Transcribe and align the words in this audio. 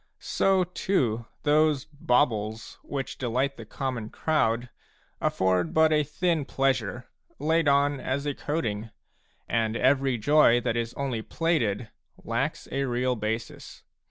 So 0.17 0.63
too 0.63 1.27
those 1.43 1.85
baubles 1.85 2.79
which 2.81 3.19
delight 3.19 3.55
the 3.55 3.67
common 3.67 4.09
crowd 4.09 4.71
afford 5.21 5.75
but 5.75 5.93
a 5.93 6.01
thin 6.01 6.43
pleasure, 6.43 7.07
laid 7.37 7.67
on 7.67 7.99
as 7.99 8.25
a 8.25 8.33
coating, 8.33 8.89
and 9.47 9.77
every 9.77 10.17
joy 10.17 10.59
that 10.61 10.75
is 10.75 10.95
only 10.95 11.21
plated 11.21 11.91
lacks 12.23 12.67
a 12.71 12.85
real 12.85 13.15
basis. 13.15 13.83